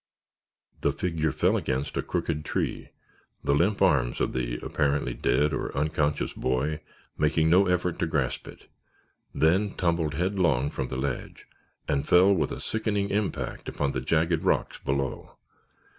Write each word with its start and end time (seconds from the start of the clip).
The 0.81 0.93
figure 0.93 1.31
fell 1.31 1.55
against 1.55 1.95
a 1.95 2.01
crooked 2.01 2.43
tree, 2.43 2.89
the 3.43 3.53
limp 3.53 3.83
arms 3.83 4.19
of 4.19 4.33
the 4.33 4.57
apparently 4.63 5.13
dead 5.13 5.53
or 5.53 5.77
unconscious 5.77 6.33
boy 6.33 6.81
making 7.19 7.51
no 7.51 7.67
effort 7.67 7.99
to 7.99 8.07
grasp 8.07 8.47
it, 8.47 8.65
then 9.31 9.75
tumbled 9.75 10.15
headlong 10.15 10.71
from 10.71 10.87
the 10.87 10.97
ledge 10.97 11.45
and 11.87 12.07
fell 12.07 12.33
with 12.33 12.51
a 12.51 12.59
sickening 12.59 13.11
impact 13.11 13.69
upon 13.69 13.91
the 13.91 14.01
jagged 14.01 14.43
rocks 14.43 14.79
below. 14.79 15.37